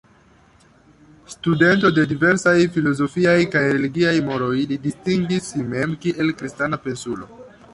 Studento 1.33 1.91
de 1.97 2.05
diversaj 2.13 2.55
filozofiaj 2.77 3.35
kaj 3.57 3.61
religiaj 3.67 4.15
moroj, 4.31 4.51
li 4.73 4.79
distingis 4.87 5.51
si 5.53 5.67
mem 5.75 5.95
kiel 6.07 6.33
Kristana 6.41 6.81
pensulo. 6.89 7.31